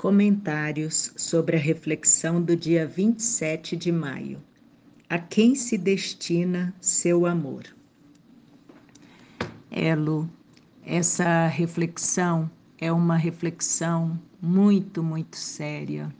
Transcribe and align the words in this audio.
Comentários 0.00 1.12
sobre 1.14 1.56
a 1.56 1.60
reflexão 1.60 2.40
do 2.40 2.56
dia 2.56 2.86
27 2.86 3.76
de 3.76 3.92
maio. 3.92 4.40
A 5.10 5.18
quem 5.18 5.54
se 5.54 5.76
destina 5.76 6.74
seu 6.80 7.26
amor? 7.26 7.64
Elo, 9.70 10.26
essa 10.86 11.46
reflexão 11.48 12.50
é 12.78 12.90
uma 12.90 13.18
reflexão 13.18 14.18
muito, 14.40 15.02
muito 15.02 15.36
séria. 15.36 16.10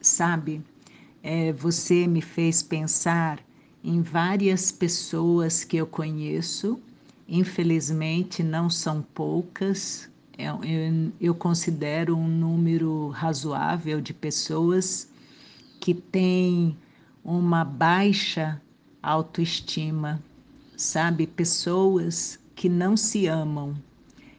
Sabe, 0.00 0.62
é, 1.22 1.52
você 1.52 2.06
me 2.06 2.22
fez 2.22 2.62
pensar 2.62 3.40
em 3.84 4.00
várias 4.00 4.72
pessoas 4.72 5.64
que 5.64 5.76
eu 5.76 5.86
conheço, 5.86 6.80
infelizmente 7.28 8.42
não 8.42 8.70
são 8.70 9.02
poucas, 9.02 10.10
eu, 10.38 11.12
eu 11.20 11.34
considero 11.34 12.16
um 12.16 12.26
número 12.26 13.08
razoável 13.08 14.00
de 14.00 14.14
pessoas 14.14 15.08
que 15.80 15.94
têm 15.94 16.76
uma 17.24 17.64
baixa 17.64 18.60
autoestima, 19.02 20.22
sabe? 20.76 21.26
Pessoas 21.26 22.38
que 22.54 22.68
não 22.68 22.96
se 22.96 23.26
amam. 23.26 23.74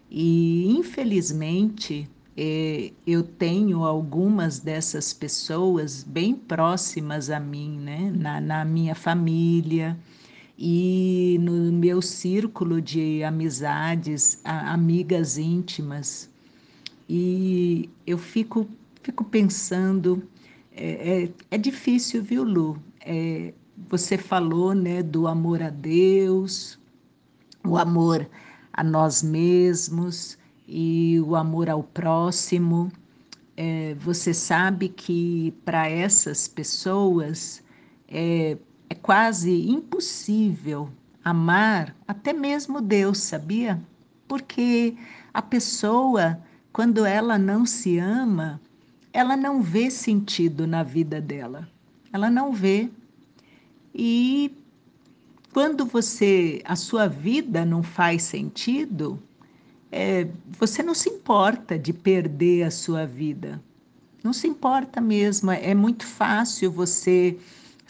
E, 0.10 0.68
infelizmente, 0.68 2.10
é, 2.36 2.92
eu 3.06 3.24
tenho 3.24 3.84
algumas 3.84 4.60
dessas 4.60 5.14
pessoas 5.14 6.04
bem 6.04 6.36
próximas 6.36 7.30
a 7.30 7.40
mim, 7.40 7.78
né? 7.80 8.12
na, 8.16 8.42
na 8.42 8.66
minha 8.66 8.96
família 8.96 9.98
e 10.58 11.38
no 11.42 11.72
meu 11.72 12.02
círculo 12.02 12.82
de 12.82 13.24
amizades, 13.24 14.40
amigas 14.44 15.38
íntimas. 15.38 16.30
E 17.10 17.90
eu 18.06 18.18
fico, 18.18 18.68
fico 19.02 19.24
pensando, 19.24 20.28
é, 20.72 21.24
é, 21.24 21.30
é 21.52 21.58
difícil, 21.58 22.24
viu, 22.24 22.44
Lu? 22.44 22.78
É, 23.02 23.54
você 23.90 24.18
falou 24.18 24.74
né, 24.74 25.02
do 25.04 25.28
amor 25.28 25.62
a 25.62 25.70
Deus, 25.70 26.80
o 27.66 27.78
amor 27.78 28.28
a 28.72 28.84
nós 28.84 29.22
mesmos 29.22 30.38
e 30.68 31.20
o 31.22 31.36
amor 31.36 31.70
ao 31.70 31.84
próximo. 31.84 32.92
É, 33.56 33.96
você 33.96 34.34
sabe 34.34 34.90
que 34.90 35.54
para 35.64 35.88
essas 35.88 36.48
pessoas 36.48 37.64
é, 38.08 38.58
é 38.94 38.96
quase 38.96 39.68
impossível 39.68 40.88
amar 41.26 41.96
até 42.08 42.32
mesmo 42.32 42.80
Deus, 42.80 43.18
sabia? 43.18 43.82
Porque 44.28 44.96
a 45.34 45.42
pessoa, 45.42 46.40
quando 46.72 47.04
ela 47.04 47.40
não 47.40 47.66
se 47.66 47.98
ama, 47.98 48.62
ela 49.12 49.36
não 49.36 49.64
vê 49.64 49.90
sentido 49.90 50.68
na 50.68 50.84
vida 50.84 51.20
dela. 51.20 51.68
Ela 52.12 52.30
não 52.30 52.54
vê. 52.54 52.88
E 53.96 54.56
quando 55.52 55.86
você, 55.86 56.62
a 56.64 56.76
sua 56.76 57.08
vida 57.08 57.66
não 57.66 57.82
faz 57.82 58.22
sentido, 58.22 59.20
é, 59.92 60.28
você 60.60 60.84
não 60.84 60.94
se 60.94 61.10
importa 61.10 61.80
de 61.80 61.92
perder 61.92 62.62
a 62.62 62.70
sua 62.70 63.08
vida. 63.08 63.60
Não 64.24 64.34
se 64.34 64.48
importa 64.48 65.02
mesmo. 65.02 65.50
É 65.50 65.74
muito 65.74 66.06
fácil 66.06 66.72
você 66.72 67.40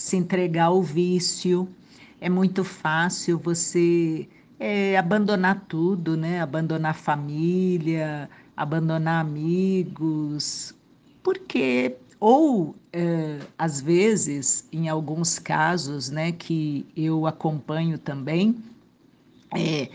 se 0.04 0.18
entregar 0.18 0.66
ao 0.66 0.84
vício, 0.84 1.66
é 2.20 2.28
muito 2.28 2.62
fácil 2.66 3.40
você 3.40 4.28
é, 4.59 4.98
abandonar 4.98 5.64
tudo, 5.70 6.18
né? 6.18 6.42
Abandonar 6.42 6.94
família, 6.94 8.30
abandonar 8.58 9.22
amigos, 9.22 10.76
porque 11.24 11.96
ou 12.20 12.76
é, 12.92 13.40
às 13.58 13.80
vezes, 13.80 14.68
em 14.74 14.90
alguns 14.90 15.40
casos, 15.40 16.09
né, 16.09 16.34
que 16.34 16.86
eu 16.98 17.26
acompanho 17.26 17.98
também, 17.98 18.58
é, 19.56 19.90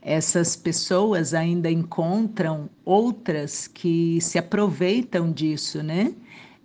essas 0.00 0.56
pessoas 0.56 1.34
ainda 1.34 1.70
encontram 1.70 2.70
outras 2.82 3.68
que 3.68 4.22
se 4.22 4.38
aproveitam 4.38 5.30
disso, 5.30 5.82
né? 5.82 6.14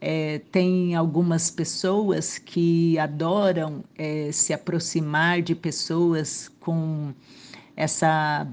É, 0.07 0.37
tem 0.51 0.93
algumas 0.93 1.49
pessoas 1.49 2.37
que 2.37 2.95
adoram 2.99 3.83
é, 3.97 4.31
se 4.31 4.53
aproximar 4.53 5.41
de 5.41 5.55
pessoas 5.55 6.47
com 6.59 7.11
essa 7.75 8.47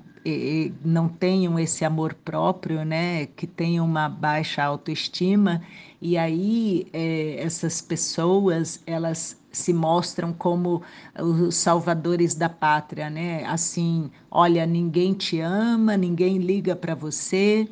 não 0.85 1.09
tenham 1.09 1.59
esse 1.59 1.85
amor 1.85 2.15
próprio, 2.15 2.85
né, 2.85 3.27
que 3.27 3.47
tenham 3.47 3.85
uma 3.85 4.09
baixa 4.09 4.63
autoestima 4.63 5.61
e 6.01 6.17
aí 6.17 6.87
é, 6.91 7.37
essas 7.43 7.83
pessoas 7.83 8.81
elas 8.87 9.37
se 9.51 9.75
mostram 9.75 10.33
como 10.33 10.81
os 11.21 11.57
salvadores 11.57 12.35
da 12.35 12.49
pátria, 12.49 13.11
né? 13.11 13.45
Assim, 13.45 14.11
olha, 14.31 14.65
ninguém 14.65 15.13
te 15.13 15.41
ama, 15.41 15.95
ninguém 15.95 16.39
liga 16.39 16.75
para 16.75 16.95
você 16.95 17.69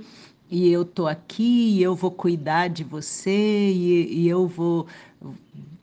e 0.51 0.69
eu 0.71 0.85
tô 0.85 1.07
aqui, 1.07 1.77
e 1.77 1.83
eu 1.83 1.95
vou 1.95 2.11
cuidar 2.11 2.69
de 2.69 2.83
você, 2.83 3.31
e, 3.31 4.23
e 4.23 4.29
eu 4.29 4.49
vou, 4.49 4.87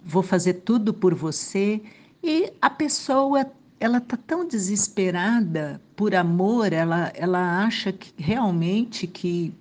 vou 0.03 0.21
fazer 0.21 0.55
tudo 0.55 0.93
por 0.93 1.15
você. 1.15 1.81
E 2.21 2.51
a 2.61 2.69
pessoa, 2.69 3.49
ela 3.79 4.01
tá 4.01 4.17
tão 4.17 4.45
desesperada 4.45 5.79
por 5.95 6.13
amor, 6.13 6.73
ela, 6.73 7.11
ela 7.15 7.63
acha 7.63 7.93
que 7.93 8.11
realmente 8.17 9.07
que 9.07 9.53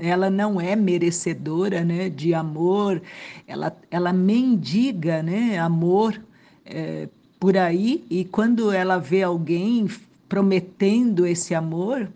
ela 0.00 0.30
não 0.30 0.60
é 0.60 0.76
merecedora 0.76 1.82
né, 1.82 2.08
de 2.08 2.34
amor, 2.34 3.02
ela, 3.46 3.76
ela 3.90 4.12
mendiga 4.12 5.22
né, 5.22 5.58
amor 5.58 6.20
é, 6.64 7.08
por 7.40 7.56
aí, 7.56 8.04
e 8.10 8.24
quando 8.24 8.70
ela 8.70 8.98
vê 8.98 9.22
alguém 9.22 9.88
prometendo 10.28 11.26
esse 11.26 11.54
amor, 11.54 12.08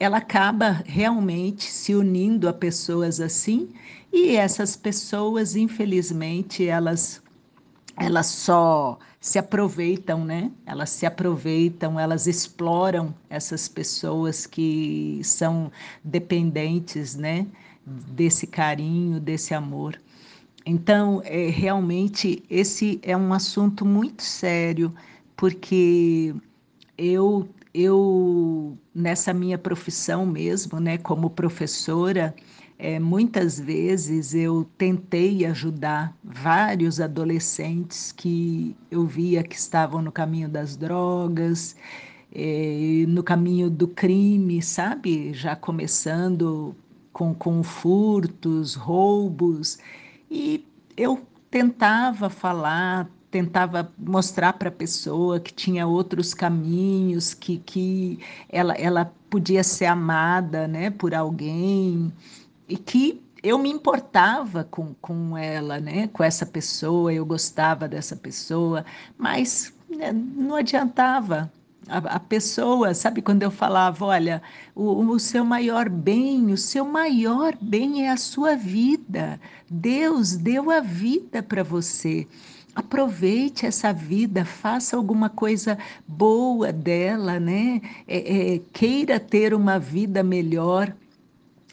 ela 0.00 0.16
acaba 0.16 0.82
realmente 0.86 1.64
se 1.70 1.94
unindo 1.94 2.48
a 2.48 2.52
pessoas 2.54 3.20
assim, 3.20 3.68
e 4.10 4.34
essas 4.34 4.74
pessoas, 4.74 5.54
infelizmente, 5.54 6.66
elas 6.66 7.22
elas 7.96 8.26
só 8.26 8.98
se 9.20 9.38
aproveitam, 9.38 10.24
né? 10.24 10.50
Elas 10.64 10.88
se 10.88 11.04
aproveitam, 11.04 12.00
elas 12.00 12.26
exploram 12.26 13.14
essas 13.28 13.68
pessoas 13.68 14.46
que 14.46 15.20
são 15.22 15.70
dependentes, 16.02 17.14
né? 17.14 17.46
Desse 17.84 18.46
carinho, 18.46 19.20
desse 19.20 19.52
amor. 19.52 20.00
Então, 20.64 21.20
é, 21.26 21.50
realmente, 21.50 22.42
esse 22.48 22.98
é 23.02 23.14
um 23.14 23.34
assunto 23.34 23.84
muito 23.84 24.22
sério, 24.22 24.94
porque 25.36 26.34
eu 26.96 27.46
eu 27.72 28.76
nessa 28.94 29.32
minha 29.32 29.58
profissão 29.58 30.26
mesmo, 30.26 30.80
né, 30.80 30.98
como 30.98 31.30
professora, 31.30 32.34
é, 32.78 32.98
muitas 32.98 33.60
vezes 33.60 34.34
eu 34.34 34.66
tentei 34.78 35.44
ajudar 35.44 36.16
vários 36.24 37.00
adolescentes 37.00 38.10
que 38.10 38.74
eu 38.90 39.06
via 39.06 39.42
que 39.42 39.54
estavam 39.54 40.00
no 40.00 40.10
caminho 40.10 40.48
das 40.48 40.76
drogas, 40.76 41.76
é, 42.32 43.04
no 43.06 43.22
caminho 43.22 43.68
do 43.68 43.86
crime, 43.86 44.62
sabe? 44.62 45.34
Já 45.34 45.54
começando 45.54 46.74
com, 47.12 47.34
com 47.34 47.62
furtos, 47.62 48.74
roubos, 48.74 49.78
e 50.30 50.64
eu 50.96 51.20
tentava 51.50 52.30
falar, 52.30 53.10
tentava 53.30 53.92
mostrar 53.96 54.54
para 54.54 54.68
a 54.68 54.72
pessoa 54.72 55.38
que 55.38 55.52
tinha 55.52 55.86
outros 55.86 56.34
caminhos, 56.34 57.32
que, 57.32 57.58
que 57.58 58.18
ela, 58.48 58.74
ela 58.74 59.12
podia 59.28 59.62
ser 59.62 59.86
amada 59.86 60.66
né, 60.66 60.90
por 60.90 61.14
alguém 61.14 62.12
e 62.68 62.76
que 62.76 63.22
eu 63.42 63.58
me 63.58 63.70
importava 63.70 64.64
com, 64.64 64.94
com 65.00 65.36
ela, 65.36 65.80
né, 65.80 66.08
com 66.08 66.22
essa 66.22 66.44
pessoa, 66.44 67.12
eu 67.12 67.24
gostava 67.24 67.88
dessa 67.88 68.14
pessoa, 68.14 68.84
mas 69.16 69.72
né, 69.88 70.12
não 70.12 70.56
adiantava. 70.56 71.50
A, 71.88 71.98
a, 71.98 72.20
pessoa, 72.20 72.94
sabe, 72.94 73.22
quando 73.22 73.42
eu 73.42 73.50
falava, 73.50 74.04
olha, 74.04 74.42
o, 74.74 75.00
o 75.10 75.18
seu 75.18 75.44
maior 75.44 75.88
bem, 75.88 76.52
o 76.52 76.56
seu 76.56 76.84
maior 76.84 77.56
bem 77.60 78.06
é 78.06 78.10
a 78.10 78.16
sua 78.16 78.54
vida. 78.54 79.40
Deus 79.68 80.36
deu 80.36 80.70
a 80.70 80.80
vida 80.80 81.42
para 81.42 81.64
você. 81.64 82.28
Aproveite 82.74 83.66
essa 83.66 83.92
vida, 83.92 84.44
faça 84.44 84.96
alguma 84.96 85.28
coisa 85.28 85.76
boa 86.06 86.72
dela, 86.72 87.40
né? 87.40 87.80
É, 88.06 88.54
é, 88.54 88.60
queira 88.72 89.18
ter 89.18 89.52
uma 89.54 89.78
vida 89.78 90.22
melhor. 90.22 90.94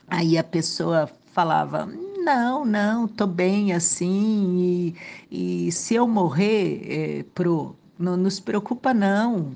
Aí 0.08 0.38
a 0.38 0.44
pessoa 0.44 1.10
falava: 1.34 1.86
não, 2.18 2.66
não, 2.66 3.08
tô 3.08 3.28
bem 3.28 3.74
assim, 3.74 4.94
e, 5.32 5.68
e 5.68 5.72
se 5.72 5.96
eu 5.96 6.08
morrer, 6.08 6.82
é, 6.90 7.26
pro, 7.34 7.76
não 7.98 8.18
nos 8.18 8.40
preocupa 8.40 8.94
não, 8.94 9.52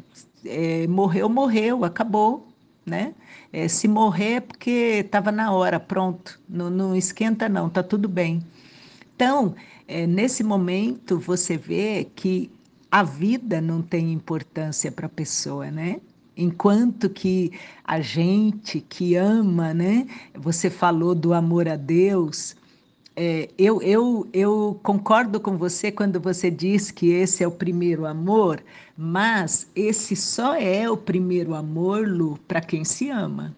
é, 0.45 0.87
morreu, 0.87 1.27
morreu, 1.27 1.83
acabou, 1.83 2.47
né? 2.85 3.13
É, 3.51 3.67
se 3.67 3.87
morrer 3.87 4.35
é 4.35 4.39
porque 4.39 5.01
estava 5.05 5.31
na 5.31 5.51
hora, 5.51 5.79
pronto, 5.79 6.39
não, 6.47 6.69
não 6.69 6.95
esquenta 6.95 7.49
não, 7.49 7.69
tá 7.69 7.83
tudo 7.83 8.07
bem. 8.07 8.41
Então, 9.21 9.53
é, 9.87 10.07
nesse 10.07 10.43
momento 10.43 11.19
você 11.19 11.55
vê 11.55 12.07
que 12.15 12.49
a 12.89 13.03
vida 13.03 13.61
não 13.61 13.79
tem 13.79 14.11
importância 14.11 14.91
para 14.91 15.05
a 15.05 15.09
pessoa, 15.09 15.69
né? 15.69 16.01
Enquanto 16.35 17.07
que 17.07 17.51
a 17.83 18.01
gente 18.01 18.81
que 18.81 19.13
ama, 19.13 19.75
né? 19.75 20.07
Você 20.33 20.71
falou 20.71 21.13
do 21.13 21.35
amor 21.35 21.69
a 21.69 21.75
Deus, 21.75 22.55
é, 23.15 23.47
eu, 23.59 23.79
eu, 23.83 24.27
eu 24.33 24.79
concordo 24.81 25.39
com 25.39 25.55
você 25.55 25.91
quando 25.91 26.19
você 26.19 26.49
diz 26.49 26.89
que 26.89 27.11
esse 27.11 27.43
é 27.43 27.47
o 27.47 27.51
primeiro 27.51 28.07
amor, 28.07 28.59
mas 28.97 29.69
esse 29.75 30.15
só 30.15 30.55
é 30.55 30.89
o 30.89 30.97
primeiro 30.97 31.53
amor, 31.53 32.07
Lu, 32.07 32.39
para 32.47 32.59
quem 32.59 32.83
se 32.83 33.11
ama. 33.11 33.55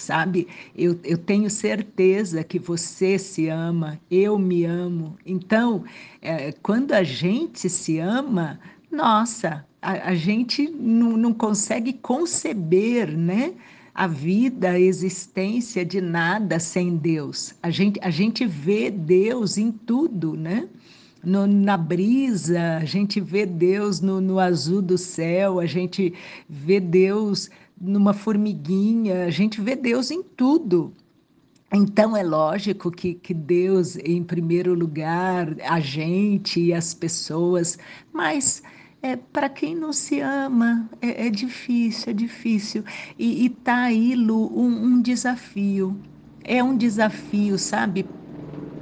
Sabe, 0.00 0.48
eu, 0.74 0.98
eu 1.04 1.18
tenho 1.18 1.50
certeza 1.50 2.42
que 2.42 2.58
você 2.58 3.18
se 3.18 3.48
ama, 3.48 4.00
eu 4.10 4.38
me 4.38 4.64
amo. 4.64 5.14
Então, 5.26 5.84
é, 6.22 6.52
quando 6.62 6.92
a 6.92 7.02
gente 7.02 7.68
se 7.68 7.98
ama, 7.98 8.58
nossa, 8.90 9.62
a, 9.82 10.08
a 10.08 10.14
gente 10.14 10.70
não, 10.70 11.18
não 11.18 11.34
consegue 11.34 11.92
conceber, 11.92 13.14
né? 13.14 13.52
a 13.94 14.06
vida, 14.06 14.70
a 14.70 14.80
existência 14.80 15.84
de 15.84 16.00
nada 16.00 16.58
sem 16.58 16.96
Deus. 16.96 17.52
A 17.62 17.68
gente, 17.68 18.00
a 18.02 18.08
gente 18.08 18.46
vê 18.46 18.90
Deus 18.90 19.58
em 19.58 19.70
tudo, 19.70 20.34
né? 20.34 20.66
No, 21.22 21.46
na 21.46 21.76
brisa, 21.76 22.78
a 22.78 22.84
gente 22.86 23.20
vê 23.20 23.44
Deus 23.44 24.00
no, 24.00 24.18
no 24.18 24.38
azul 24.38 24.80
do 24.80 24.96
céu, 24.96 25.60
a 25.60 25.66
gente 25.66 26.14
vê 26.48 26.80
Deus 26.80 27.50
numa 27.80 28.12
formiguinha, 28.12 29.24
a 29.24 29.30
gente 29.30 29.60
vê 29.60 29.74
Deus 29.74 30.10
em 30.10 30.22
tudo. 30.22 30.94
Então 31.72 32.16
é 32.16 32.22
lógico 32.22 32.90
que, 32.90 33.14
que 33.14 33.32
Deus, 33.32 33.96
em 33.96 34.22
primeiro 34.22 34.74
lugar, 34.74 35.56
a 35.62 35.78
gente 35.78 36.60
e 36.60 36.74
as 36.74 36.92
pessoas, 36.92 37.78
mas 38.12 38.62
é, 39.02 39.16
para 39.16 39.48
quem 39.48 39.74
não 39.74 39.92
se 39.92 40.20
ama, 40.20 40.90
é, 41.00 41.26
é, 41.26 41.30
difícil, 41.30 42.10
é 42.10 42.12
difícil. 42.12 42.84
E 43.18 43.46
está 43.46 43.84
aí, 43.84 44.14
Lu, 44.14 44.52
um, 44.54 44.84
um 44.84 45.02
desafio. 45.02 45.98
É 46.44 46.62
um 46.62 46.76
desafio, 46.76 47.58
sabe? 47.58 48.04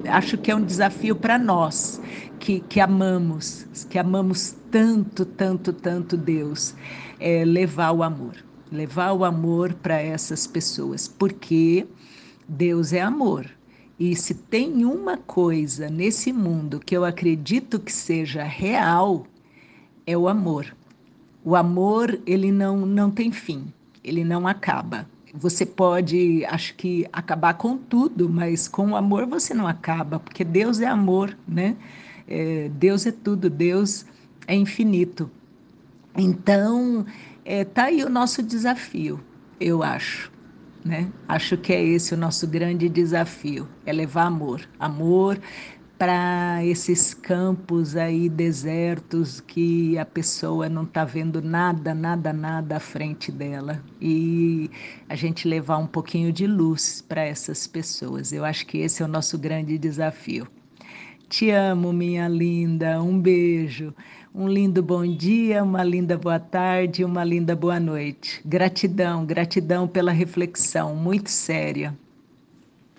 Acho 0.06 0.38
que 0.38 0.50
é 0.50 0.56
um 0.56 0.64
desafio 0.64 1.14
para 1.14 1.38
nós 1.38 2.00
que, 2.38 2.60
que 2.60 2.80
amamos, 2.80 3.66
que 3.90 3.98
amamos 3.98 4.56
tanto, 4.70 5.24
tanto, 5.24 5.72
tanto 5.72 6.16
Deus, 6.16 6.74
é 7.20 7.44
levar 7.44 7.92
o 7.92 8.02
amor, 8.02 8.36
levar 8.70 9.12
o 9.12 9.24
amor 9.24 9.74
para 9.74 10.00
essas 10.00 10.46
pessoas, 10.46 11.08
porque 11.08 11.86
Deus 12.48 12.92
é 12.92 13.00
amor. 13.00 13.46
E 13.98 14.14
se 14.14 14.32
tem 14.34 14.84
uma 14.84 15.16
coisa 15.16 15.88
nesse 15.90 16.32
mundo 16.32 16.78
que 16.78 16.96
eu 16.96 17.04
acredito 17.04 17.80
que 17.80 17.92
seja 17.92 18.44
real, 18.44 19.26
é 20.06 20.16
o 20.16 20.28
amor. 20.28 20.74
O 21.44 21.56
amor, 21.56 22.18
ele 22.24 22.52
não, 22.52 22.86
não 22.86 23.10
tem 23.10 23.32
fim, 23.32 23.72
ele 24.04 24.24
não 24.24 24.46
acaba. 24.46 25.06
Você 25.34 25.66
pode, 25.66 26.44
acho 26.46 26.74
que, 26.76 27.06
acabar 27.12 27.54
com 27.54 27.76
tudo, 27.76 28.28
mas 28.28 28.68
com 28.68 28.92
o 28.92 28.96
amor 28.96 29.26
você 29.26 29.52
não 29.52 29.66
acaba, 29.66 30.18
porque 30.18 30.44
Deus 30.44 30.80
é 30.80 30.86
amor, 30.86 31.36
né? 31.46 31.76
É, 32.26 32.70
Deus 32.74 33.06
é 33.06 33.12
tudo, 33.12 33.50
Deus 33.50 34.06
é 34.46 34.54
infinito. 34.54 35.30
Então, 36.16 37.04
é, 37.48 37.64
tá 37.64 37.84
aí 37.84 38.04
o 38.04 38.10
nosso 38.10 38.42
desafio, 38.42 39.18
eu 39.58 39.82
acho. 39.82 40.30
Né? 40.84 41.10
Acho 41.26 41.56
que 41.56 41.72
é 41.72 41.82
esse 41.82 42.12
o 42.12 42.16
nosso 42.16 42.46
grande 42.46 42.90
desafio, 42.90 43.66
é 43.86 43.92
levar 43.92 44.26
amor. 44.26 44.68
Amor 44.78 45.40
para 45.98 46.62
esses 46.62 47.14
campos 47.14 47.96
aí 47.96 48.28
desertos 48.28 49.40
que 49.40 49.96
a 49.96 50.04
pessoa 50.04 50.68
não 50.68 50.82
está 50.82 51.06
vendo 51.06 51.40
nada, 51.40 51.94
nada, 51.94 52.34
nada 52.34 52.76
à 52.76 52.80
frente 52.80 53.32
dela 53.32 53.82
e 54.00 54.70
a 55.08 55.16
gente 55.16 55.48
levar 55.48 55.78
um 55.78 55.86
pouquinho 55.86 56.30
de 56.30 56.46
luz 56.46 57.00
para 57.00 57.24
essas 57.24 57.66
pessoas. 57.66 58.30
Eu 58.30 58.44
acho 58.44 58.66
que 58.66 58.78
esse 58.78 59.02
é 59.02 59.06
o 59.06 59.08
nosso 59.08 59.38
grande 59.38 59.78
desafio. 59.78 60.46
Te 61.28 61.50
amo, 61.50 61.92
minha 61.92 62.26
linda. 62.26 63.02
Um 63.02 63.20
beijo. 63.20 63.94
Um 64.34 64.46
lindo 64.46 64.82
bom 64.82 65.06
dia, 65.06 65.62
uma 65.64 65.82
linda 65.82 66.16
boa 66.16 66.38
tarde, 66.38 67.02
uma 67.02 67.24
linda 67.24 67.56
boa 67.56 67.80
noite. 67.80 68.40
Gratidão, 68.44 69.24
gratidão 69.24 69.88
pela 69.88 70.12
reflexão, 70.12 70.94
muito 70.94 71.30
séria. 71.30 71.96